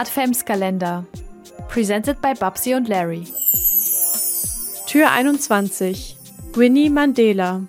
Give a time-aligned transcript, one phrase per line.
[0.00, 1.04] Adventskalender.
[1.68, 3.26] Presented by Babsi und Larry.
[4.86, 6.16] Tür 21.
[6.54, 7.60] Winnie Mandela.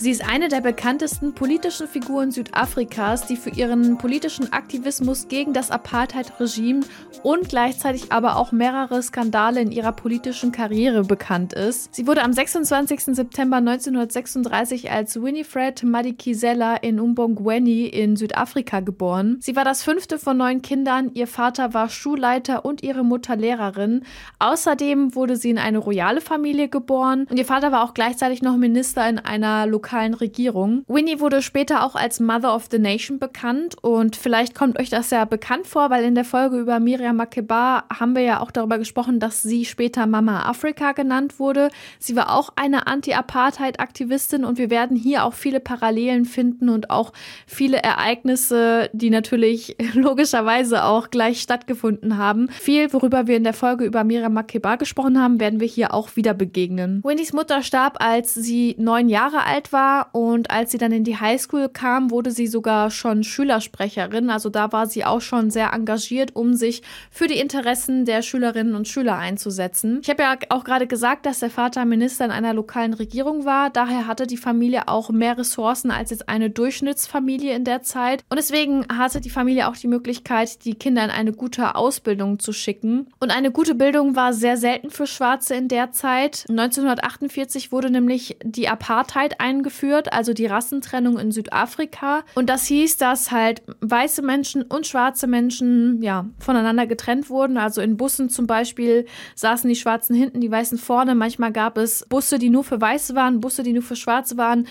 [0.00, 5.72] Sie ist eine der bekanntesten politischen Figuren Südafrikas, die für ihren politischen Aktivismus gegen das
[5.72, 6.82] Apartheid-Regime
[7.24, 11.92] und gleichzeitig aber auch mehrere Skandale in ihrer politischen Karriere bekannt ist.
[11.92, 13.06] Sie wurde am 26.
[13.06, 19.38] September 1936 als Winifred Madikizela in Umbongweni in Südafrika geboren.
[19.40, 24.04] Sie war das fünfte von neun Kindern, ihr Vater war Schulleiter und ihre Mutter Lehrerin.
[24.38, 28.56] Außerdem wurde sie in eine royale Familie geboren und ihr Vater war auch gleichzeitig noch
[28.56, 30.84] Minister in einer lokalen lokalen Regierung.
[30.86, 35.10] Winnie wurde später auch als Mother of the Nation bekannt und vielleicht kommt euch das
[35.10, 38.76] ja bekannt vor, weil in der Folge über Miriam Makeba haben wir ja auch darüber
[38.76, 41.70] gesprochen, dass sie später Mama Afrika genannt wurde.
[41.98, 47.14] Sie war auch eine Anti-Apartheid-Aktivistin und wir werden hier auch viele Parallelen finden und auch
[47.46, 52.50] viele Ereignisse, die natürlich logischerweise auch gleich stattgefunden haben.
[52.50, 56.14] Viel, worüber wir in der Folge über Miriam Makeba gesprochen haben, werden wir hier auch
[56.14, 57.00] wieder begegnen.
[57.04, 61.04] Winnies Mutter starb, als sie neun Jahre alt war war und als sie dann in
[61.04, 64.28] die Highschool kam, wurde sie sogar schon Schülersprecherin.
[64.28, 68.74] Also da war sie auch schon sehr engagiert, um sich für die Interessen der Schülerinnen
[68.74, 70.00] und Schüler einzusetzen.
[70.02, 73.70] Ich habe ja auch gerade gesagt, dass der Vater Minister in einer lokalen Regierung war.
[73.70, 78.24] Daher hatte die Familie auch mehr Ressourcen als jetzt eine Durchschnittsfamilie in der Zeit.
[78.30, 82.52] Und deswegen hatte die Familie auch die Möglichkeit, die Kinder in eine gute Ausbildung zu
[82.52, 83.06] schicken.
[83.20, 86.46] Und eine gute Bildung war sehr selten für Schwarze in der Zeit.
[86.48, 92.24] 1948 wurde nämlich die Apartheid eingeführt eingeführt, also die Rassentrennung in Südafrika.
[92.34, 97.58] Und das hieß, dass halt weiße Menschen und schwarze Menschen ja voneinander getrennt wurden.
[97.58, 101.14] Also in Bussen zum Beispiel saßen die Schwarzen hinten, die Weißen vorne.
[101.14, 104.66] Manchmal gab es Busse, die nur für Weiße waren, Busse, die nur für Schwarze waren.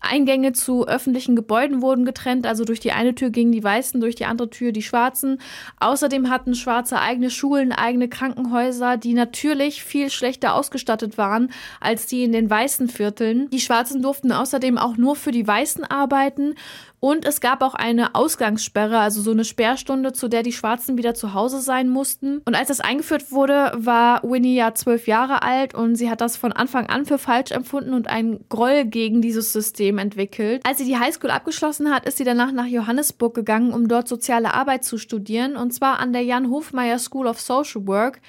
[0.00, 4.14] Eingänge zu öffentlichen Gebäuden wurden getrennt, also durch die eine Tür gingen die Weißen, durch
[4.14, 5.40] die andere Tür die Schwarzen.
[5.80, 12.24] Außerdem hatten Schwarze eigene Schulen, eigene Krankenhäuser, die natürlich viel schlechter ausgestattet waren als die
[12.24, 13.48] in den weißen Vierteln.
[13.50, 16.54] Die Schwarzen durften außerdem auch nur für die Weißen arbeiten
[17.00, 21.14] und es gab auch eine Ausgangssperre, also so eine Sperrstunde, zu der die Schwarzen wieder
[21.14, 22.42] zu Hause sein mussten.
[22.44, 26.36] Und als das eingeführt wurde, war Winnie ja zwölf Jahre alt und sie hat das
[26.36, 30.62] von Anfang an für falsch empfunden und einen Groll gegen dieses System entwickelt.
[30.66, 34.54] Als sie die Highschool abgeschlossen hat, ist sie danach nach Johannesburg gegangen, um dort soziale
[34.54, 38.20] Arbeit zu studieren, und zwar an der Jan Hofmeier School of Social Work.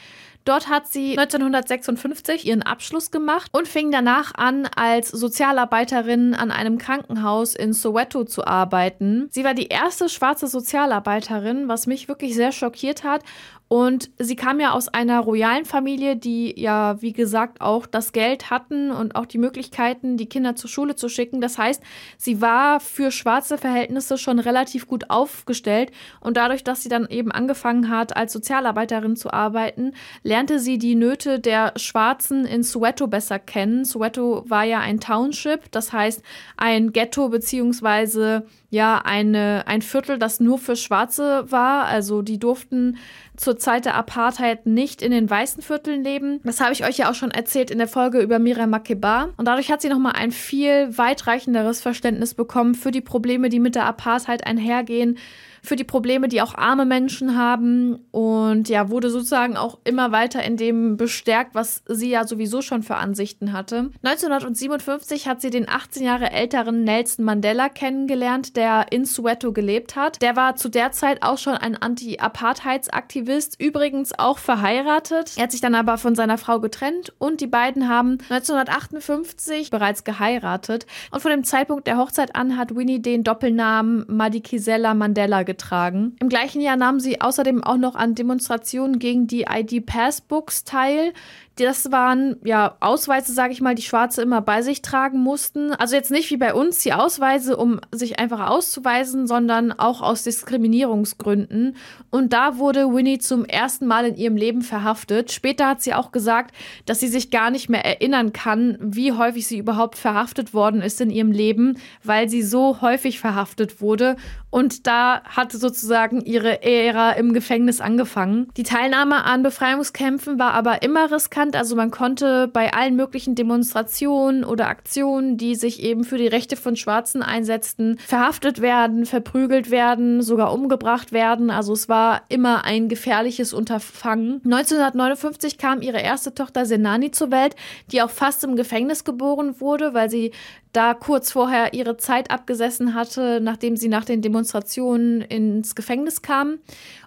[0.45, 6.77] Dort hat sie 1956 ihren Abschluss gemacht und fing danach an, als Sozialarbeiterin an einem
[6.77, 9.27] Krankenhaus in Soweto zu arbeiten.
[9.31, 13.23] Sie war die erste schwarze Sozialarbeiterin, was mich wirklich sehr schockiert hat
[13.69, 18.49] und sie kam ja aus einer royalen Familie, die ja, wie gesagt, auch das Geld
[18.49, 21.39] hatten und auch die Möglichkeiten, die Kinder zur Schule zu schicken.
[21.39, 21.83] Das heißt,
[22.17, 25.91] sie war für schwarze Verhältnisse schon relativ gut aufgestellt.
[26.19, 29.93] Und dadurch, dass sie dann eben angefangen hat, als Sozialarbeiterin zu arbeiten,
[30.23, 33.85] lernte sie die Nöte der Schwarzen in Soweto besser kennen.
[33.85, 36.23] Soweto war ja ein Township, das heißt
[36.57, 41.85] ein Ghetto beziehungsweise ja eine, ein Viertel, das nur für Schwarze war.
[41.85, 42.97] Also die durften
[43.39, 46.41] zur Zeit der Apartheid nicht in den weißen Vierteln leben.
[46.43, 49.29] Das habe ich euch ja auch schon erzählt in der Folge über Miriam Makeba.
[49.37, 53.75] Und dadurch hat sie nochmal ein viel weitreichenderes Verständnis bekommen für die Probleme, die mit
[53.75, 55.17] der Apartheid einhergehen
[55.61, 60.43] für die Probleme, die auch arme Menschen haben und ja, wurde sozusagen auch immer weiter
[60.43, 63.91] in dem bestärkt, was sie ja sowieso schon für Ansichten hatte.
[64.03, 70.21] 1957 hat sie den 18 Jahre älteren Nelson Mandela kennengelernt, der in Soweto gelebt hat.
[70.21, 75.33] Der war zu der Zeit auch schon ein Anti-Apartheidsaktivist, übrigens auch verheiratet.
[75.37, 80.03] Er hat sich dann aber von seiner Frau getrennt und die beiden haben 1958 bereits
[80.03, 80.85] geheiratet.
[81.11, 86.15] Und von dem Zeitpunkt der Hochzeit an hat Winnie den Doppelnamen Madikizela Mandela getragen.
[86.19, 91.11] Im gleichen Jahr nahm sie außerdem auch noch an Demonstrationen gegen die ID Passbooks teil,
[91.59, 95.73] das waren ja Ausweise, sage ich mal, die Schwarze immer bei sich tragen mussten.
[95.73, 100.23] Also jetzt nicht wie bei uns die Ausweise, um sich einfach auszuweisen, sondern auch aus
[100.23, 101.75] Diskriminierungsgründen.
[102.09, 105.31] Und da wurde Winnie zum ersten Mal in ihrem Leben verhaftet.
[105.31, 109.47] Später hat sie auch gesagt, dass sie sich gar nicht mehr erinnern kann, wie häufig
[109.47, 114.15] sie überhaupt verhaftet worden ist in ihrem Leben, weil sie so häufig verhaftet wurde.
[114.51, 118.47] Und da hatte sozusagen ihre Ära im Gefängnis angefangen.
[118.57, 121.55] Die Teilnahme an Befreiungskämpfen war aber immer riskant Land.
[121.55, 126.55] Also man konnte bei allen möglichen Demonstrationen oder Aktionen, die sich eben für die Rechte
[126.55, 131.49] von Schwarzen einsetzten, verhaftet werden, verprügelt werden, sogar umgebracht werden.
[131.49, 134.41] Also es war immer ein gefährliches Unterfangen.
[134.45, 137.55] 1959 kam ihre erste Tochter Senani zur Welt,
[137.91, 140.31] die auch fast im Gefängnis geboren wurde, weil sie
[140.73, 146.59] da kurz vorher ihre Zeit abgesessen hatte, nachdem sie nach den Demonstrationen ins Gefängnis kam.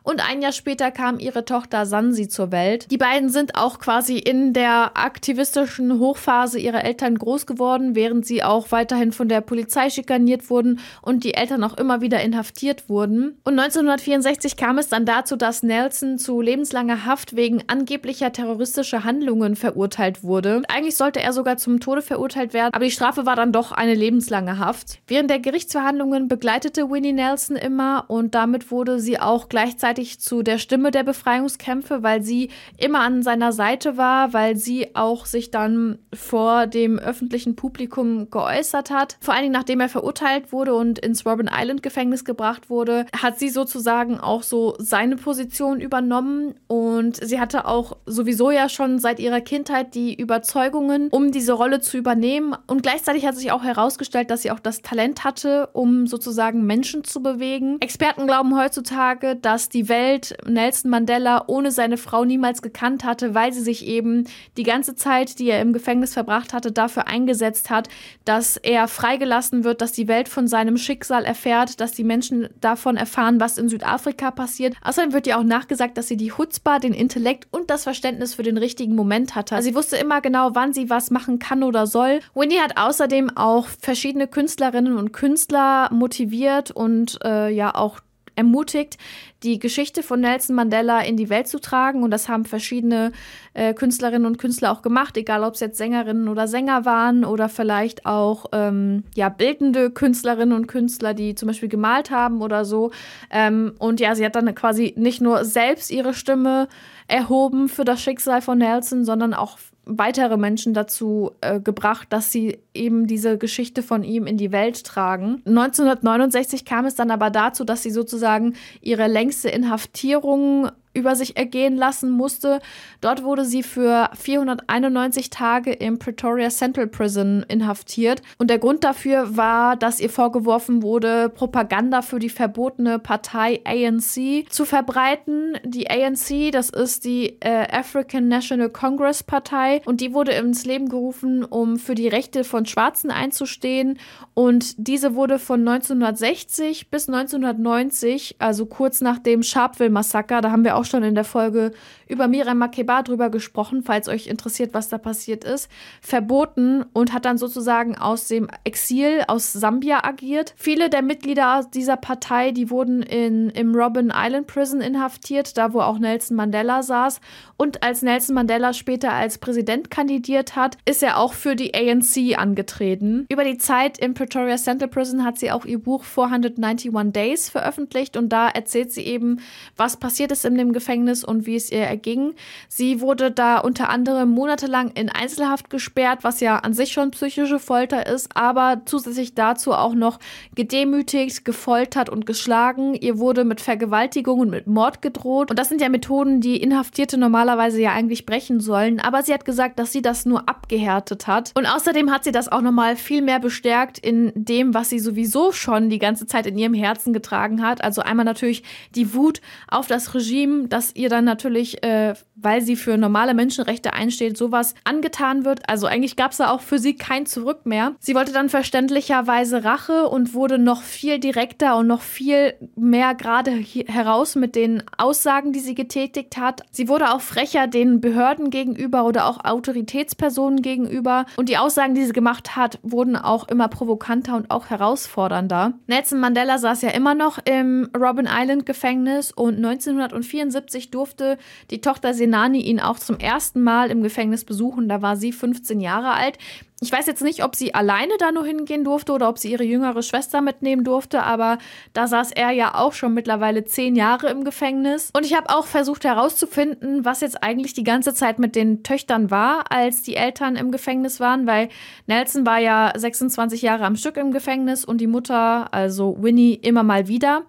[0.02, 2.90] Und ein Jahr später kam ihre Tochter Sansi zur Welt.
[2.90, 8.42] Die beiden sind auch quasi in der aktivistischen Hochphase ihrer Eltern groß geworden, während sie
[8.42, 13.38] auch weiterhin von der Polizei schikaniert wurden und die Eltern auch immer wieder inhaftiert wurden.
[13.44, 19.54] Und 1964 kam es dann dazu, dass Nelson zu lebenslanger Haft wegen angeblicher terroristischer Handlungen
[19.54, 20.62] verurteilt wurde.
[20.68, 23.94] Eigentlich sollte er sogar zum Tode verurteilt werden, aber die Strafe war dann doch eine
[23.94, 24.98] lebenslange Haft.
[25.06, 30.58] Während der Gerichtsverhandlungen begleitete Winnie Nelson immer und damit wurde sie auch gleichzeitig zu der
[30.58, 35.98] Stimme der Befreiungskämpfe, weil sie immer an seiner Seite war, weil sie auch sich dann
[36.12, 39.16] vor dem öffentlichen Publikum geäußert hat.
[39.20, 43.38] Vor allen Dingen nachdem er verurteilt wurde und ins Robben Island Gefängnis gebracht wurde, hat
[43.38, 49.20] sie sozusagen auch so seine Position übernommen und sie hatte auch sowieso ja schon seit
[49.20, 54.30] ihrer Kindheit die Überzeugungen, um diese Rolle zu übernehmen und gleichzeitig hat sich auch herausgestellt,
[54.30, 57.76] dass sie auch das Talent hatte, um sozusagen Menschen zu bewegen.
[57.80, 63.52] Experten glauben heutzutage, dass die Welt Nelson Mandela ohne seine Frau niemals gekannt hatte, weil
[63.52, 64.24] sie sich eben
[64.56, 67.88] die ganze Zeit, die er im Gefängnis verbracht hatte, dafür eingesetzt hat,
[68.24, 72.96] dass er freigelassen wird, dass die Welt von seinem Schicksal erfährt, dass die Menschen davon
[72.96, 74.74] erfahren, was in Südafrika passiert.
[74.82, 78.42] Außerdem wird ihr auch nachgesagt, dass sie die Hutzbar, den Intellekt und das Verständnis für
[78.42, 79.56] den richtigen Moment hatte.
[79.56, 82.20] Also sie wusste immer genau, wann sie was machen kann oder soll.
[82.34, 88.00] Winnie hat außerdem auch verschiedene Künstlerinnen und Künstler motiviert und äh, ja auch
[88.34, 88.98] ermutigt,
[89.42, 92.02] die Geschichte von Nelson Mandela in die Welt zu tragen.
[92.02, 93.12] Und das haben verschiedene
[93.54, 97.48] äh, Künstlerinnen und Künstler auch gemacht, egal ob es jetzt Sängerinnen oder Sänger waren oder
[97.48, 102.92] vielleicht auch ähm, ja, bildende Künstlerinnen und Künstler, die zum Beispiel gemalt haben oder so.
[103.30, 106.68] Ähm, und ja, sie hat dann quasi nicht nur selbst ihre Stimme
[107.08, 112.58] erhoben für das Schicksal von Nelson, sondern auch weitere Menschen dazu äh, gebracht, dass sie
[112.74, 115.42] eben diese Geschichte von ihm in die Welt tragen.
[115.46, 121.76] 1969 kam es dann aber dazu, dass sie sozusagen ihre längste Inhaftierung über sich ergehen
[121.76, 122.60] lassen musste.
[123.00, 128.22] Dort wurde sie für 491 Tage im Pretoria Central Prison inhaftiert.
[128.38, 134.44] Und der Grund dafür war, dass ihr vorgeworfen wurde, Propaganda für die verbotene Partei ANC
[134.50, 135.58] zu verbreiten.
[135.64, 140.88] Die ANC, das ist die äh, African National Congress Partei, und die wurde ins Leben
[140.88, 143.98] gerufen, um für die Rechte von Schwarzen einzustehen.
[144.34, 150.76] Und diese wurde von 1960 bis 1990, also kurz nach dem Sharpeville-Massaker, da haben wir
[150.76, 151.72] auch auch schon in der Folge
[152.12, 155.70] über Miriam Makeba drüber gesprochen, falls euch interessiert, was da passiert ist,
[156.00, 160.54] verboten und hat dann sozusagen aus dem Exil aus Sambia agiert.
[160.56, 165.80] Viele der Mitglieder dieser Partei, die wurden in, im Robben Island Prison inhaftiert, da wo
[165.80, 167.20] auch Nelson Mandela saß.
[167.56, 172.38] Und als Nelson Mandela später als Präsident kandidiert hat, ist er auch für die ANC
[172.38, 173.26] angetreten.
[173.30, 178.16] Über die Zeit im Pretoria Central Prison hat sie auch ihr Buch 491 Days veröffentlicht
[178.16, 179.40] und da erzählt sie eben,
[179.76, 182.34] was passiert ist in dem Gefängnis und wie es ihr erging.
[182.68, 187.58] Sie wurde da unter anderem monatelang in Einzelhaft gesperrt, was ja an sich schon psychische
[187.58, 190.18] Folter ist, aber zusätzlich dazu auch noch
[190.54, 192.94] gedemütigt, gefoltert und geschlagen.
[192.94, 195.50] Ihr wurde mit Vergewaltigung und mit Mord gedroht.
[195.50, 199.00] Und das sind ja Methoden, die Inhaftierte normalerweise ja eigentlich brechen sollen.
[199.00, 201.52] Aber sie hat gesagt, dass sie das nur abgehärtet hat.
[201.54, 205.52] Und außerdem hat sie das auch nochmal viel mehr bestärkt in dem, was sie sowieso
[205.52, 207.84] schon die ganze Zeit in ihrem Herzen getragen hat.
[207.84, 208.62] Also einmal natürlich
[208.94, 211.91] die Wut auf das Regime, dass ihr dann natürlich, äh,
[212.34, 215.68] weil sie für normale Menschenrechte einsteht, sowas angetan wird.
[215.68, 217.94] Also eigentlich gab es da auch für sie kein Zurück mehr.
[218.00, 223.50] Sie wollte dann verständlicherweise Rache und wurde noch viel direkter und noch viel mehr gerade
[223.52, 226.62] heraus mit den Aussagen, die sie getätigt hat.
[226.70, 231.26] Sie wurde auch frecher den Behörden gegenüber oder auch Autoritätspersonen gegenüber.
[231.36, 235.74] Und die Aussagen, die sie gemacht hat, wurden auch immer provokanter und auch herausfordernder.
[235.86, 241.38] Nelson Mandela saß ja immer noch im Robben Island Gefängnis und 1974 1974 durfte
[241.72, 244.88] die Tochter Senani ihn auch zum ersten Mal im Gefängnis besuchen.
[244.88, 246.36] Da war sie 15 Jahre alt.
[246.82, 249.62] Ich weiß jetzt nicht, ob sie alleine da nur hingehen durfte oder ob sie ihre
[249.62, 251.58] jüngere Schwester mitnehmen durfte, aber
[251.92, 255.10] da saß er ja auch schon mittlerweile zehn Jahre im Gefängnis.
[255.14, 259.30] Und ich habe auch versucht herauszufinden, was jetzt eigentlich die ganze Zeit mit den Töchtern
[259.30, 261.68] war, als die Eltern im Gefängnis waren, weil
[262.08, 266.82] Nelson war ja 26 Jahre am Stück im Gefängnis und die Mutter, also Winnie, immer
[266.82, 267.44] mal wieder.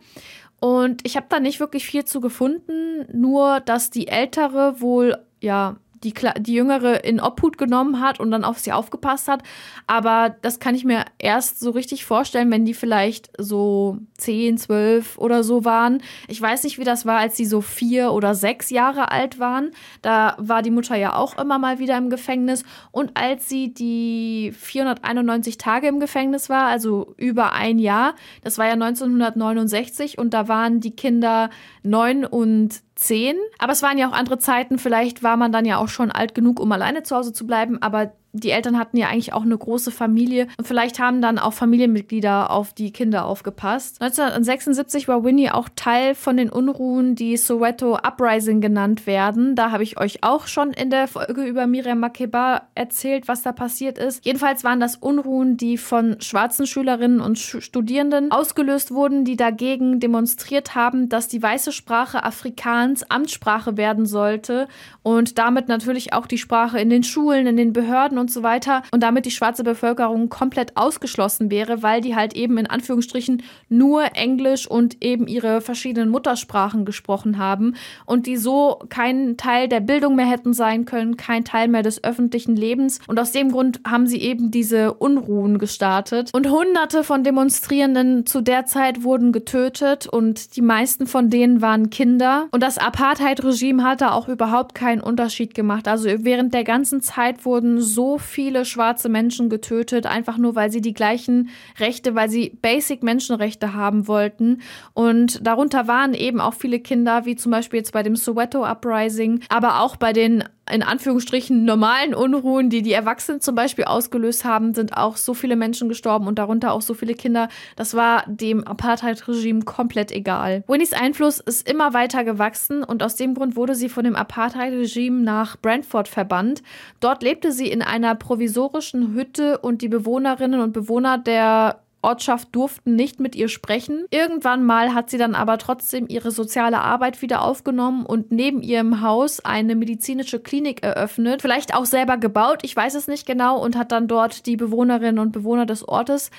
[0.63, 5.75] Und ich habe da nicht wirklich viel zu gefunden, nur dass die ältere wohl ja
[6.03, 9.43] die, die Jüngere in Obhut genommen hat und dann auf sie aufgepasst hat.
[9.87, 15.17] Aber das kann ich mir erst so richtig vorstellen, wenn die vielleicht so 10, 12
[15.17, 16.01] oder so waren.
[16.27, 19.71] Ich weiß nicht, wie das war, als sie so vier oder sechs Jahre alt waren.
[20.01, 22.63] Da war die Mutter ja auch immer mal wieder im Gefängnis.
[22.91, 28.65] Und als sie die 491 Tage im Gefängnis war, also über ein Jahr, das war
[28.65, 31.49] ja 1969 und da waren die Kinder
[31.83, 33.35] neun und zehn.
[33.59, 34.79] Aber es waren ja auch andere Zeiten.
[34.79, 37.81] Vielleicht war man dann ja auch schon alt genug, um alleine zu Hause zu bleiben.
[37.81, 41.53] Aber die Eltern hatten ja eigentlich auch eine große Familie und vielleicht haben dann auch
[41.53, 44.01] Familienmitglieder auf die Kinder aufgepasst.
[44.01, 49.55] 1976 war Winnie auch Teil von den Unruhen, die Soweto Uprising genannt werden.
[49.55, 53.51] Da habe ich euch auch schon in der Folge über Miriam Makeba erzählt, was da
[53.51, 54.25] passiert ist.
[54.25, 60.73] Jedenfalls waren das Unruhen, die von schwarzen Schülerinnen und Studierenden ausgelöst wurden, die dagegen demonstriert
[60.73, 64.67] haben, dass die weiße Sprache Afrikaans Amtssprache werden sollte
[65.03, 68.83] und damit natürlich auch die Sprache in den Schulen, in den Behörden und so weiter.
[68.91, 74.15] Und damit die schwarze Bevölkerung komplett ausgeschlossen wäre, weil die halt eben in Anführungsstrichen nur
[74.15, 77.75] Englisch und eben ihre verschiedenen Muttersprachen gesprochen haben.
[78.05, 82.03] Und die so kein Teil der Bildung mehr hätten sein können, kein Teil mehr des
[82.03, 82.99] öffentlichen Lebens.
[83.07, 86.31] Und aus dem Grund haben sie eben diese Unruhen gestartet.
[86.33, 90.07] Und hunderte von Demonstrierenden zu der Zeit wurden getötet.
[90.07, 92.47] Und die meisten von denen waren Kinder.
[92.51, 95.87] Und das Apartheid-Regime hatte auch überhaupt keinen Unterschied gemacht.
[95.87, 100.81] Also während der ganzen Zeit wurden so viele schwarze Menschen getötet, einfach nur weil sie
[100.81, 104.61] die gleichen Rechte, weil sie Basic Menschenrechte haben wollten.
[104.93, 109.41] Und darunter waren eben auch viele Kinder, wie zum Beispiel jetzt bei dem Soweto Uprising,
[109.49, 114.73] aber auch bei den in Anführungsstrichen normalen Unruhen, die die Erwachsenen zum Beispiel ausgelöst haben,
[114.73, 117.49] sind auch so viele Menschen gestorben und darunter auch so viele Kinder.
[117.75, 120.63] Das war dem Apartheid-Regime komplett egal.
[120.67, 125.21] Winnies Einfluss ist immer weiter gewachsen und aus dem Grund wurde sie von dem Apartheid-Regime
[125.21, 126.63] nach Brantford verbannt.
[127.01, 132.95] Dort lebte sie in einer provisorischen Hütte und die Bewohnerinnen und Bewohner der Ortschaft durften
[132.95, 134.05] nicht mit ihr sprechen.
[134.11, 139.01] Irgendwann mal hat sie dann aber trotzdem ihre soziale Arbeit wieder aufgenommen und neben ihrem
[139.01, 141.41] Haus eine medizinische Klinik eröffnet.
[141.41, 145.19] Vielleicht auch selber gebaut, ich weiß es nicht genau, und hat dann dort die Bewohnerinnen
[145.19, 146.31] und Bewohner des Ortes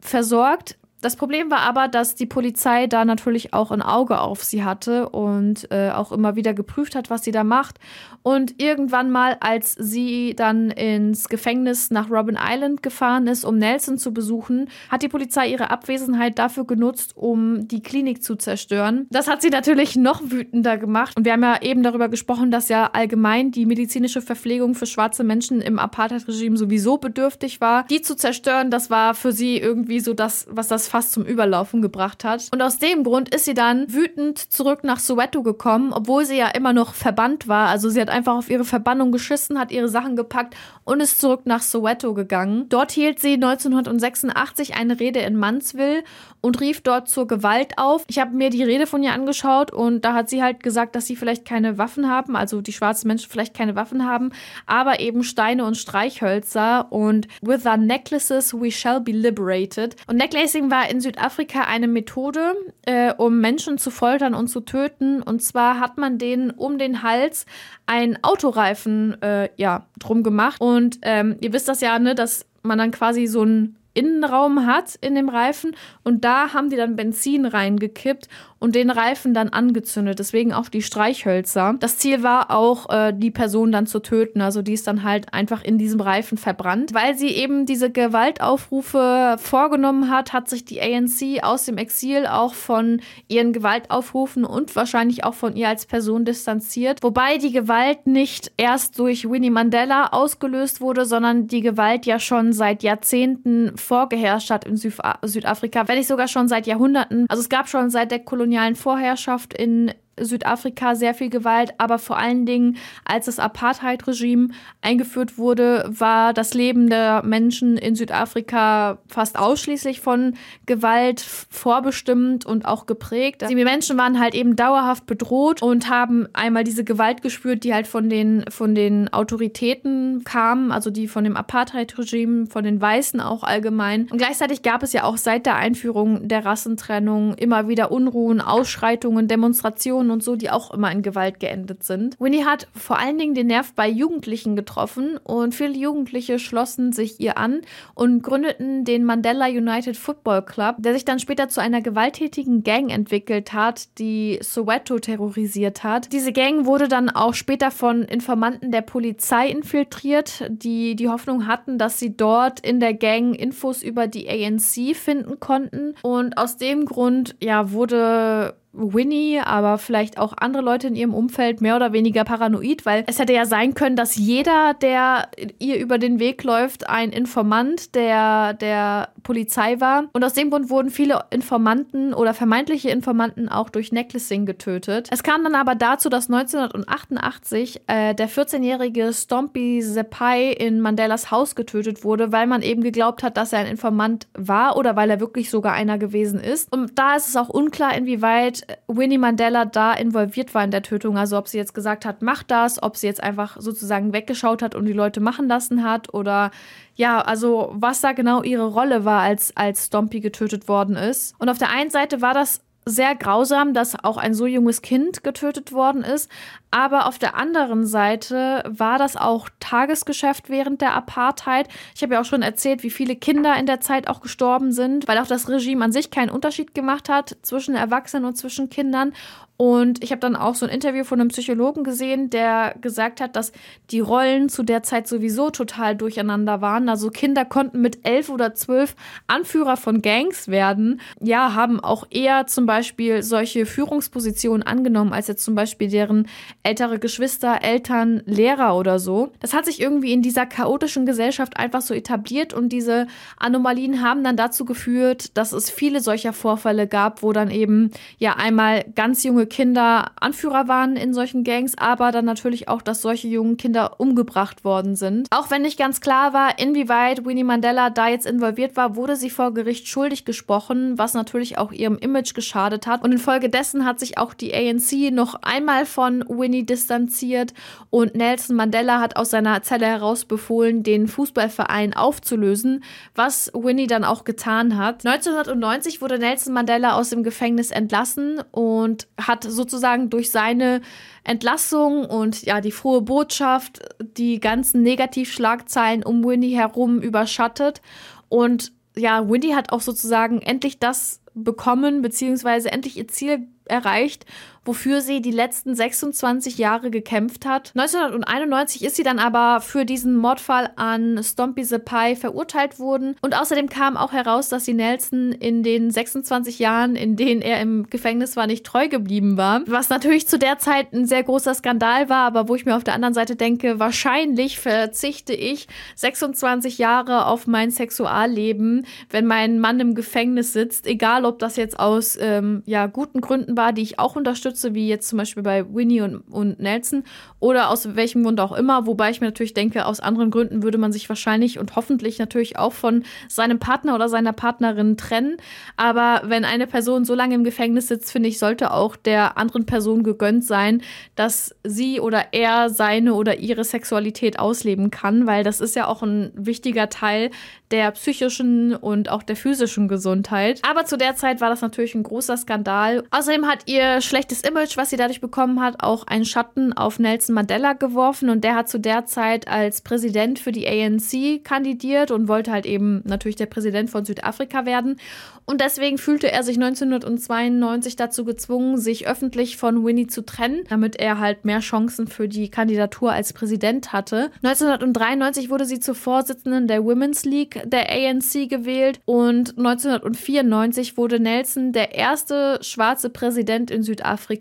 [0.00, 0.76] versorgt.
[1.00, 5.08] Das Problem war aber, dass die Polizei da natürlich auch ein Auge auf sie hatte
[5.10, 7.78] und äh, auch immer wieder geprüft hat, was sie da macht.
[8.22, 13.96] Und irgendwann mal, als sie dann ins Gefängnis nach Robin Island gefahren ist, um Nelson
[13.96, 19.06] zu besuchen, hat die Polizei ihre Abwesenheit dafür genutzt, um die Klinik zu zerstören.
[19.10, 21.16] Das hat sie natürlich noch wütender gemacht.
[21.16, 25.22] Und wir haben ja eben darüber gesprochen, dass ja allgemein die medizinische Verpflegung für schwarze
[25.22, 27.84] Menschen im Apartheid-Regime sowieso bedürftig war.
[27.84, 31.82] Die zu zerstören, das war für sie irgendwie so das, was das fast zum Überlaufen
[31.82, 32.48] gebracht hat.
[32.52, 36.48] Und aus dem Grund ist sie dann wütend zurück nach Soweto gekommen, obwohl sie ja
[36.48, 37.68] immer noch verbannt war.
[37.68, 40.54] Also sie hat einfach auf ihre Verbannung geschissen, hat ihre Sachen gepackt
[40.84, 42.68] und ist zurück nach Soweto gegangen.
[42.68, 46.04] Dort hielt sie 1986 eine Rede in Mansville
[46.40, 48.04] und rief dort zur Gewalt auf.
[48.08, 51.06] Ich habe mir die Rede von ihr angeschaut und da hat sie halt gesagt, dass
[51.06, 54.30] sie vielleicht keine Waffen haben, also die schwarzen Menschen vielleicht keine Waffen haben,
[54.66, 59.96] aber eben Steine und Streichhölzer und with our necklaces we shall be liberated.
[60.06, 62.54] Und Necklacing war in Südafrika eine Methode,
[62.86, 65.22] äh, um Menschen zu foltern und zu töten.
[65.22, 67.46] Und zwar hat man denen um den Hals
[67.86, 70.60] einen Autoreifen äh, ja, drum gemacht.
[70.60, 74.94] Und ähm, ihr wisst das ja, ne, dass man dann quasi so ein Innenraum hat
[75.00, 75.74] in dem Reifen
[76.04, 78.28] und da haben die dann Benzin reingekippt
[78.60, 80.18] und den Reifen dann angezündet.
[80.18, 81.76] Deswegen auch die Streichhölzer.
[81.78, 84.40] Das Ziel war auch, äh, die Person dann zu töten.
[84.40, 86.92] Also die ist dann halt einfach in diesem Reifen verbrannt.
[86.92, 92.54] Weil sie eben diese Gewaltaufrufe vorgenommen hat, hat sich die ANC aus dem Exil auch
[92.54, 97.02] von ihren Gewaltaufrufen und wahrscheinlich auch von ihr als Person distanziert.
[97.02, 102.52] Wobei die Gewalt nicht erst durch Winnie Mandela ausgelöst wurde, sondern die Gewalt ja schon
[102.52, 107.26] seit Jahrzehnten vorgeherrscht hat in Südafrika, wenn nicht sogar schon seit Jahrhunderten.
[107.28, 111.98] Also es gab schon seit der Kolonialisierung kolonialen Vorherrschaft in Südafrika sehr viel Gewalt, aber
[111.98, 114.48] vor allen Dingen, als das Apartheid-Regime
[114.80, 120.34] eingeführt wurde, war das Leben der Menschen in Südafrika fast ausschließlich von
[120.66, 123.44] Gewalt vorbestimmt und auch geprägt.
[123.48, 127.86] Die Menschen waren halt eben dauerhaft bedroht und haben einmal diese Gewalt gespürt, die halt
[127.86, 133.42] von den, von den Autoritäten kam, also die von dem Apartheid-Regime, von den Weißen auch
[133.42, 134.08] allgemein.
[134.10, 139.28] Und gleichzeitig gab es ja auch seit der Einführung der Rassentrennung immer wieder Unruhen, Ausschreitungen,
[139.28, 142.16] Demonstrationen Schülerinnen und so, die auch immer in Gewalt geendet sind.
[142.18, 147.20] Winnie hat vor allen Dingen den Nerv bei Jugendlichen getroffen und viele Jugendliche schlossen sich
[147.20, 147.60] ihr an
[147.94, 152.90] und gründeten den Mandela United Football Club, der sich dann später zu einer gewalttätigen Gang
[152.90, 156.12] entwickelt hat, die Soweto terrorisiert hat.
[156.12, 161.78] Diese Gang wurde dann auch später von Informanten der Polizei infiltriert, die die Hoffnung hatten,
[161.78, 165.94] dass sie dort in der Gang Infos über die ANC finden konnten.
[166.02, 171.60] Und aus dem Grund, ja, wurde Winnie, aber vielleicht auch andere Leute in ihrem Umfeld
[171.60, 175.98] mehr oder weniger paranoid, weil es hätte ja sein können, dass jeder, der ihr über
[175.98, 180.04] den Weg läuft, ein Informant der, der Polizei war.
[180.12, 185.08] Und aus dem Grund wurden viele Informanten oder vermeintliche Informanten auch durch Necklacing getötet.
[185.10, 191.54] Es kam dann aber dazu, dass 1988 äh, der 14-jährige Stompy Sepai in Mandelas Haus
[191.54, 195.20] getötet wurde, weil man eben geglaubt hat, dass er ein Informant war oder weil er
[195.20, 196.72] wirklich sogar einer gewesen ist.
[196.72, 201.18] Und da ist es auch unklar, inwieweit Winnie Mandela da involviert war in der Tötung.
[201.18, 204.74] Also ob sie jetzt gesagt hat, mach das, ob sie jetzt einfach sozusagen weggeschaut hat
[204.74, 206.50] und die Leute machen lassen hat oder
[206.94, 211.34] ja, also was da genau ihre Rolle war, als, als Stompy getötet worden ist.
[211.38, 215.22] Und auf der einen Seite war das sehr grausam, dass auch ein so junges Kind
[215.22, 216.30] getötet worden ist.
[216.70, 221.68] Aber auf der anderen Seite war das auch Tagesgeschäft während der Apartheid.
[221.94, 225.08] Ich habe ja auch schon erzählt, wie viele Kinder in der Zeit auch gestorben sind,
[225.08, 229.12] weil auch das Regime an sich keinen Unterschied gemacht hat zwischen Erwachsenen und zwischen Kindern.
[229.60, 233.34] Und ich habe dann auch so ein Interview von einem Psychologen gesehen, der gesagt hat,
[233.34, 233.50] dass
[233.90, 236.88] die Rollen zu der Zeit sowieso total durcheinander waren.
[236.88, 238.94] Also Kinder konnten mit elf oder zwölf
[239.26, 241.00] Anführer von Gangs werden.
[241.20, 246.28] Ja, haben auch eher zum Beispiel solche Führungspositionen angenommen, als jetzt zum Beispiel deren
[246.68, 249.32] ältere Geschwister, Eltern, Lehrer oder so.
[249.40, 253.06] Das hat sich irgendwie in dieser chaotischen Gesellschaft einfach so etabliert und diese
[253.38, 258.34] Anomalien haben dann dazu geführt, dass es viele solcher Vorfälle gab, wo dann eben ja
[258.36, 263.28] einmal ganz junge Kinder Anführer waren in solchen Gangs, aber dann natürlich auch, dass solche
[263.28, 265.26] jungen Kinder umgebracht worden sind.
[265.30, 269.30] Auch wenn nicht ganz klar war, inwieweit Winnie Mandela da jetzt involviert war, wurde sie
[269.30, 273.02] vor Gericht schuldig gesprochen, was natürlich auch ihrem Image geschadet hat.
[273.02, 277.54] Und infolgedessen hat sich auch die ANC noch einmal von Winnie distanziert
[277.88, 282.84] und Nelson Mandela hat aus seiner Zelle heraus befohlen, den Fußballverein aufzulösen,
[283.14, 285.06] was Winnie dann auch getan hat.
[285.06, 290.80] 1990 wurde Nelson Mandela aus dem Gefängnis entlassen und hat hat sozusagen durch seine
[291.24, 297.80] Entlassung und ja, die frohe Botschaft die ganzen Negativschlagzeilen um Winnie herum überschattet.
[298.28, 304.24] Und ja, Winnie hat auch sozusagen endlich das bekommen, beziehungsweise endlich ihr Ziel erreicht,
[304.68, 307.72] wofür sie die letzten 26 Jahre gekämpft hat.
[307.74, 313.16] 1991 ist sie dann aber für diesen Mordfall an Stompy Sepai verurteilt worden.
[313.22, 317.62] Und außerdem kam auch heraus, dass sie Nelson in den 26 Jahren, in denen er
[317.62, 319.62] im Gefängnis war, nicht treu geblieben war.
[319.66, 322.84] Was natürlich zu der Zeit ein sehr großer Skandal war, aber wo ich mir auf
[322.84, 325.66] der anderen Seite denke, wahrscheinlich verzichte ich
[325.96, 331.80] 26 Jahre auf mein Sexualleben, wenn mein Mann im Gefängnis sitzt, egal ob das jetzt
[331.80, 335.64] aus ähm, ja, guten Gründen war, die ich auch unterstütze, wie jetzt zum Beispiel bei
[335.72, 337.04] Winnie und, und Nelson,
[337.40, 340.78] oder aus welchem Grund auch immer, wobei ich mir natürlich denke, aus anderen Gründen würde
[340.78, 345.36] man sich wahrscheinlich und hoffentlich natürlich auch von seinem Partner oder seiner Partnerin trennen.
[345.76, 349.66] Aber wenn eine Person so lange im Gefängnis sitzt, finde ich, sollte auch der anderen
[349.66, 350.82] Person gegönnt sein,
[351.14, 356.02] dass sie oder er seine oder ihre Sexualität ausleben kann, weil das ist ja auch
[356.02, 357.30] ein wichtiger Teil
[357.70, 360.60] der psychischen und auch der physischen Gesundheit.
[360.68, 363.04] Aber zu der Zeit war das natürlich ein großer Skandal.
[363.10, 367.34] Außerdem hat ihr schlechtes Image, was sie dadurch bekommen hat, auch einen Schatten auf Nelson
[367.34, 372.28] Mandela geworfen und der hat zu der Zeit als Präsident für die ANC kandidiert und
[372.28, 374.96] wollte halt eben natürlich der Präsident von Südafrika werden.
[375.44, 380.96] Und deswegen fühlte er sich 1992 dazu gezwungen, sich öffentlich von Winnie zu trennen, damit
[380.96, 384.30] er halt mehr Chancen für die Kandidatur als Präsident hatte.
[384.42, 391.72] 1993 wurde sie zur Vorsitzenden der Women's League der ANC gewählt und 1994 wurde Nelson
[391.72, 394.37] der erste schwarze Präsident in Südafrika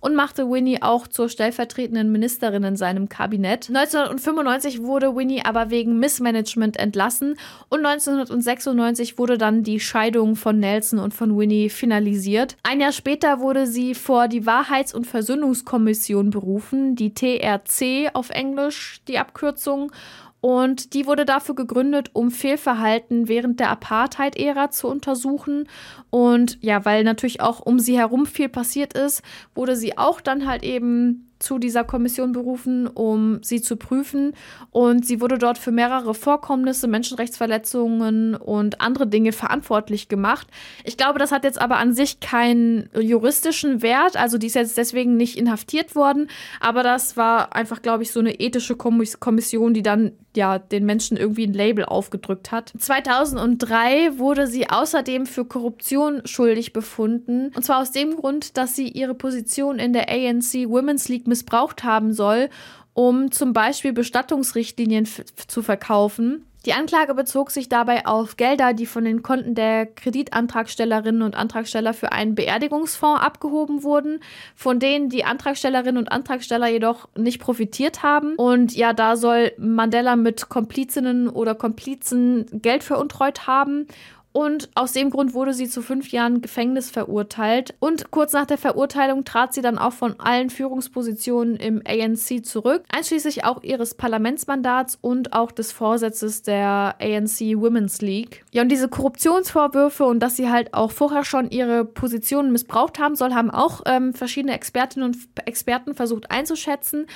[0.00, 3.68] und machte Winnie auch zur stellvertretenden Ministerin in seinem Kabinett.
[3.68, 7.36] 1995 wurde Winnie aber wegen Missmanagement entlassen
[7.68, 12.56] und 1996 wurde dann die Scheidung von Nelson und von Winnie finalisiert.
[12.62, 19.00] Ein Jahr später wurde sie vor die Wahrheits- und Versöhnungskommission berufen, die TRC auf Englisch
[19.08, 19.92] die Abkürzung.
[20.40, 25.68] Und die wurde dafür gegründet, um Fehlverhalten während der Apartheid-Ära zu untersuchen.
[26.08, 29.22] Und ja, weil natürlich auch um sie herum viel passiert ist,
[29.54, 34.34] wurde sie auch dann halt eben zu dieser Kommission berufen, um sie zu prüfen.
[34.70, 40.46] Und sie wurde dort für mehrere Vorkommnisse, Menschenrechtsverletzungen und andere Dinge verantwortlich gemacht.
[40.84, 44.16] Ich glaube, das hat jetzt aber an sich keinen juristischen Wert.
[44.16, 46.28] Also die ist jetzt deswegen nicht inhaftiert worden.
[46.60, 51.16] Aber das war einfach, glaube ich, so eine ethische Kommission, die dann ja den Menschen
[51.16, 52.72] irgendwie ein Label aufgedrückt hat.
[52.78, 57.50] 2003 wurde sie außerdem für Korruption schuldig befunden.
[57.54, 61.82] Und zwar aus dem Grund, dass sie ihre Position in der ANC Women's League missbraucht
[61.82, 62.50] haben soll,
[62.92, 65.08] um zum Beispiel Bestattungsrichtlinien
[65.46, 66.44] zu verkaufen.
[66.66, 71.94] Die Anklage bezog sich dabei auf Gelder, die von den Konten der Kreditantragstellerinnen und Antragsteller
[71.94, 74.20] für einen Beerdigungsfonds abgehoben wurden,
[74.54, 78.34] von denen die Antragstellerinnen und Antragsteller jedoch nicht profitiert haben.
[78.36, 83.86] Und ja, da soll Mandela mit Komplizinnen oder Komplizen Geld veruntreut haben
[84.32, 87.74] und aus dem Grund wurde sie zu fünf Jahren Gefängnis verurteilt.
[87.80, 92.84] Und kurz nach der Verurteilung trat sie dann auch von allen Führungspositionen im ANC zurück,
[92.94, 98.44] einschließlich auch ihres Parlamentsmandats und auch des Vorsitzes der ANC Women's League.
[98.52, 103.16] Ja, und diese Korruptionsvorwürfe und dass sie halt auch vorher schon ihre Positionen missbraucht haben
[103.16, 107.06] soll, haben auch ähm, verschiedene Expertinnen und Experten versucht einzuschätzen.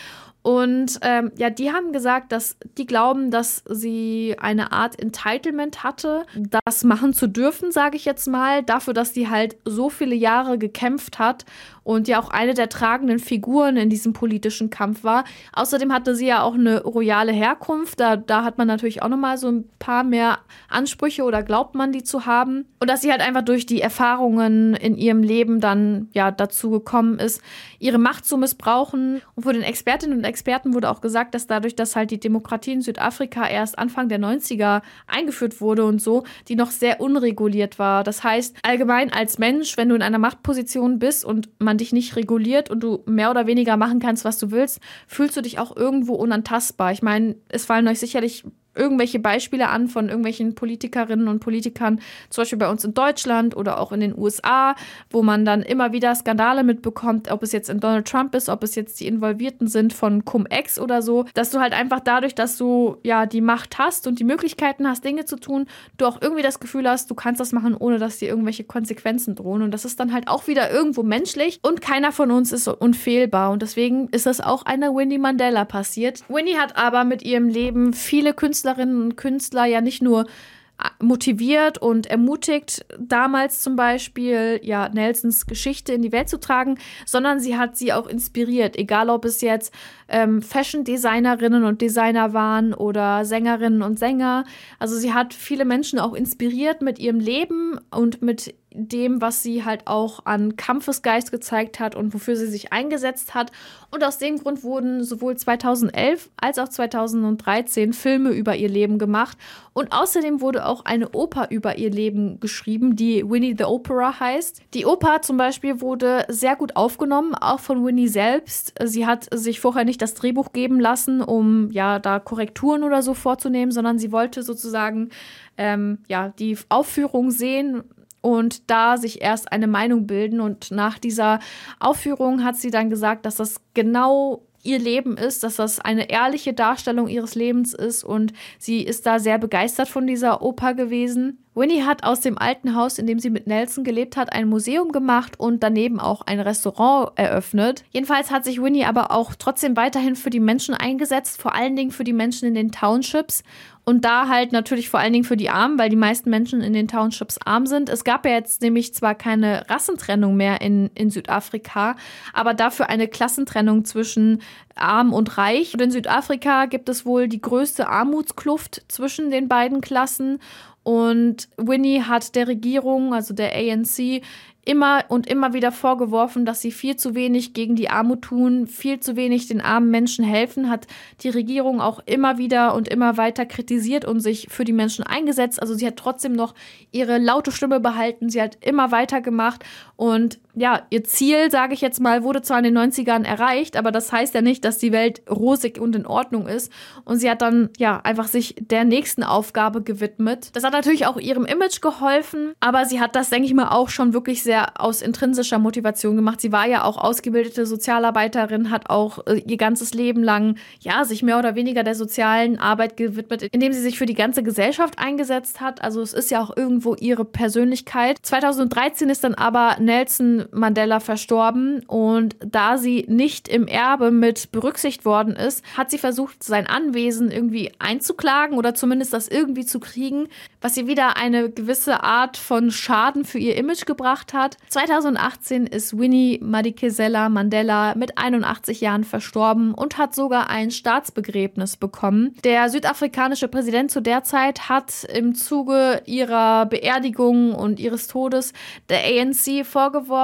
[0.44, 6.26] Und ähm, ja, die haben gesagt, dass die glauben, dass sie eine Art Entitlement hatte,
[6.66, 10.58] das machen zu dürfen, sage ich jetzt mal, dafür, dass sie halt so viele Jahre
[10.58, 11.46] gekämpft hat
[11.84, 15.24] und ja auch eine der tragenden Figuren in diesem politischen Kampf war.
[15.52, 18.00] Außerdem hatte sie ja auch eine royale Herkunft.
[18.00, 21.92] Da, da hat man natürlich auch nochmal so ein paar mehr Ansprüche oder glaubt man
[21.92, 22.64] die zu haben.
[22.80, 27.18] Und dass sie halt einfach durch die Erfahrungen in ihrem Leben dann ja dazu gekommen
[27.18, 27.42] ist,
[27.78, 29.20] ihre Macht zu missbrauchen.
[29.34, 32.72] Und von den Expertinnen und Experten wurde auch gesagt, dass dadurch, dass halt die Demokratie
[32.72, 38.04] in Südafrika erst Anfang der 90er eingeführt wurde und so, die noch sehr unreguliert war.
[38.04, 41.92] Das heißt, allgemein als Mensch, wenn du in einer Machtposition bist und man man dich
[41.92, 45.58] nicht reguliert und du mehr oder weniger machen kannst, was du willst, fühlst du dich
[45.58, 46.92] auch irgendwo unantastbar.
[46.92, 52.42] Ich meine, es fallen euch sicherlich irgendwelche Beispiele an von irgendwelchen Politikerinnen und Politikern, zum
[52.42, 54.74] Beispiel bei uns in Deutschland oder auch in den USA,
[55.10, 58.62] wo man dann immer wieder Skandale mitbekommt, ob es jetzt in Donald Trump ist, ob
[58.62, 62.56] es jetzt die Involvierten sind von Cum-Ex oder so, dass du halt einfach dadurch, dass
[62.56, 66.42] du ja die Macht hast und die Möglichkeiten hast, Dinge zu tun, du auch irgendwie
[66.42, 69.62] das Gefühl hast, du kannst das machen, ohne dass dir irgendwelche Konsequenzen drohen.
[69.62, 73.50] Und das ist dann halt auch wieder irgendwo menschlich und keiner von uns ist unfehlbar.
[73.50, 76.22] Und deswegen ist das auch einer Winnie Mandela passiert.
[76.28, 80.88] Winnie hat aber mit ihrem Leben viele Künstler Künstlerinnen und Künstler ja nicht nur äh,
[81.04, 87.40] motiviert und ermutigt, damals zum Beispiel ja Nelsons Geschichte in die Welt zu tragen, sondern
[87.40, 89.72] sie hat sie auch inspiriert, egal ob es jetzt
[90.08, 94.44] ähm, Fashion-Designerinnen und Designer waren oder Sängerinnen und Sänger.
[94.78, 99.64] Also sie hat viele Menschen auch inspiriert mit ihrem Leben und mit dem, was sie
[99.64, 103.52] halt auch an Kampfesgeist gezeigt hat und wofür sie sich eingesetzt hat.
[103.90, 109.38] Und aus dem Grund wurden sowohl 2011 als auch 2013 Filme über ihr Leben gemacht.
[109.72, 114.62] Und außerdem wurde auch eine Oper über ihr Leben geschrieben, die Winnie the Opera heißt.
[114.74, 118.74] Die Oper zum Beispiel wurde sehr gut aufgenommen, auch von Winnie selbst.
[118.84, 123.14] Sie hat sich vorher nicht das Drehbuch geben lassen, um ja da Korrekturen oder so
[123.14, 125.10] vorzunehmen, sondern sie wollte sozusagen
[125.56, 127.84] ähm, ja die Aufführung sehen
[128.24, 130.40] und da sich erst eine Meinung bilden.
[130.40, 131.40] Und nach dieser
[131.78, 136.54] Aufführung hat sie dann gesagt, dass das genau ihr Leben ist, dass das eine ehrliche
[136.54, 141.38] Darstellung ihres Lebens ist und sie ist da sehr begeistert von dieser Oper gewesen.
[141.54, 144.90] Winnie hat aus dem alten Haus, in dem sie mit Nelson gelebt hat, ein Museum
[144.90, 147.84] gemacht und daneben auch ein Restaurant eröffnet.
[147.92, 151.92] Jedenfalls hat sich Winnie aber auch trotzdem weiterhin für die Menschen eingesetzt, vor allen Dingen
[151.92, 153.44] für die Menschen in den Townships
[153.84, 156.72] und da halt natürlich vor allen Dingen für die Armen, weil die meisten Menschen in
[156.72, 157.90] den Townships arm sind.
[157.90, 161.96] Es gab ja jetzt nämlich zwar keine Rassentrennung mehr in, in Südafrika,
[162.32, 164.40] aber dafür eine Klassentrennung zwischen
[164.74, 165.74] arm und reich.
[165.74, 170.40] Und in Südafrika gibt es wohl die größte Armutskluft zwischen den beiden Klassen.
[170.82, 174.22] Und Winnie hat der Regierung, also der ANC,
[174.64, 179.00] immer und immer wieder vorgeworfen, dass sie viel zu wenig gegen die Armut tun, viel
[179.00, 180.86] zu wenig den armen Menschen helfen, hat
[181.20, 185.60] die Regierung auch immer wieder und immer weiter kritisiert und sich für die Menschen eingesetzt.
[185.60, 186.54] Also sie hat trotzdem noch
[186.92, 189.64] ihre laute Stimme behalten, sie hat immer weiter gemacht
[189.96, 193.90] und ja, ihr Ziel, sage ich jetzt mal, wurde zwar in den 90ern erreicht, aber
[193.90, 196.70] das heißt ja nicht, dass die Welt rosig und in Ordnung ist.
[197.04, 200.50] Und sie hat dann ja einfach sich der nächsten Aufgabe gewidmet.
[200.54, 203.88] Das hat natürlich auch ihrem Image geholfen, aber sie hat das, denke ich mal, auch
[203.88, 206.40] schon wirklich sehr aus intrinsischer Motivation gemacht.
[206.40, 211.22] Sie war ja auch ausgebildete Sozialarbeiterin, hat auch äh, ihr ganzes Leben lang ja sich
[211.22, 215.60] mehr oder weniger der sozialen Arbeit gewidmet, indem sie sich für die ganze Gesellschaft eingesetzt
[215.60, 215.82] hat.
[215.82, 218.18] Also es ist ja auch irgendwo ihre Persönlichkeit.
[218.22, 225.04] 2013 ist dann aber Nelson Mandela verstorben und da sie nicht im Erbe mit berücksichtigt
[225.04, 230.28] worden ist, hat sie versucht, sein Anwesen irgendwie einzuklagen oder zumindest das irgendwie zu kriegen,
[230.60, 234.56] was ihr wieder eine gewisse Art von Schaden für ihr Image gebracht hat.
[234.68, 242.36] 2018 ist Winnie Madikizela Mandela mit 81 Jahren verstorben und hat sogar ein Staatsbegräbnis bekommen.
[242.44, 248.52] Der südafrikanische Präsident zu der Zeit hat im Zuge ihrer Beerdigung und ihres Todes
[248.88, 250.14] der ANC vorgeworfen,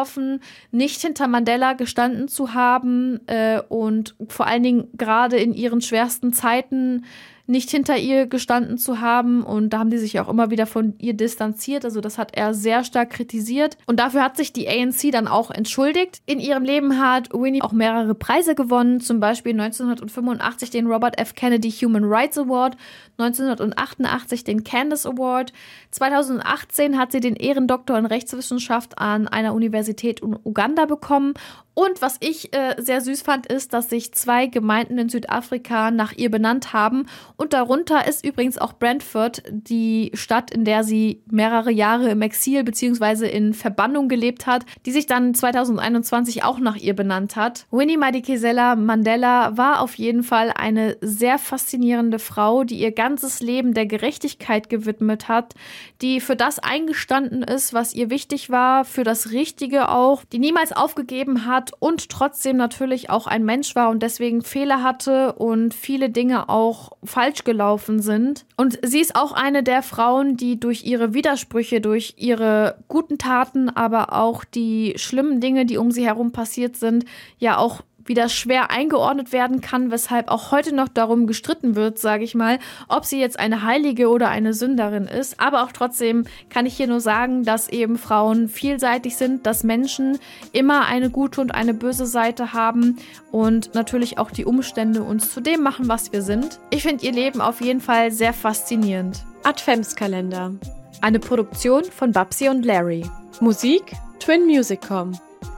[0.70, 6.32] nicht hinter Mandela gestanden zu haben äh, und vor allen Dingen gerade in ihren schwersten
[6.32, 7.04] Zeiten
[7.50, 9.42] nicht hinter ihr gestanden zu haben.
[9.42, 11.84] Und da haben die sich auch immer wieder von ihr distanziert.
[11.84, 13.76] Also das hat er sehr stark kritisiert.
[13.86, 16.22] Und dafür hat sich die ANC dann auch entschuldigt.
[16.26, 19.00] In ihrem Leben hat Winnie auch mehrere Preise gewonnen.
[19.00, 21.34] Zum Beispiel 1985 den Robert F.
[21.34, 22.76] Kennedy Human Rights Award,
[23.18, 25.52] 1988 den Candace Award.
[25.90, 31.34] 2018 hat sie den Ehrendoktor in Rechtswissenschaft an einer Universität in Uganda bekommen
[31.80, 36.12] und was ich äh, sehr süß fand, ist, dass sich zwei Gemeinden in Südafrika nach
[36.12, 37.06] ihr benannt haben.
[37.36, 42.64] Und darunter ist übrigens auch Brentford, die Stadt, in der sie mehrere Jahre im Exil
[42.64, 43.28] bzw.
[43.28, 47.66] in Verbannung gelebt hat, die sich dann 2021 auch nach ihr benannt hat.
[47.70, 53.72] Winnie Madikizela Mandela war auf jeden Fall eine sehr faszinierende Frau, die ihr ganzes Leben
[53.72, 55.54] der Gerechtigkeit gewidmet hat,
[56.02, 60.72] die für das eingestanden ist, was ihr wichtig war, für das Richtige auch, die niemals
[60.72, 66.10] aufgegeben hat und trotzdem natürlich auch ein Mensch war und deswegen Fehler hatte und viele
[66.10, 68.44] Dinge auch falsch gelaufen sind.
[68.56, 73.68] Und sie ist auch eine der Frauen, die durch ihre Widersprüche, durch ihre guten Taten,
[73.68, 77.04] aber auch die schlimmen Dinge, die um sie herum passiert sind,
[77.38, 82.24] ja auch wieder schwer eingeordnet werden kann, weshalb auch heute noch darum gestritten wird, sage
[82.24, 85.38] ich mal, ob sie jetzt eine Heilige oder eine Sünderin ist.
[85.38, 90.18] Aber auch trotzdem kann ich hier nur sagen, dass eben Frauen vielseitig sind, dass Menschen
[90.52, 92.96] immer eine gute und eine böse Seite haben
[93.30, 96.58] und natürlich auch die Umstände uns zu dem machen, was wir sind.
[96.70, 99.24] Ich finde ihr Leben auf jeden Fall sehr faszinierend.
[99.44, 100.52] Adventskalender.
[101.00, 103.06] Eine Produktion von Babsi und Larry.
[103.40, 105.12] Musik Twin Musicom.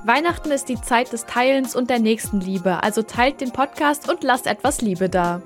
[0.04, 4.46] Weihnachten ist die Zeit des Teilens und der Nächstenliebe, also teilt den Podcast und lasst
[4.46, 5.40] etwas Liebe da.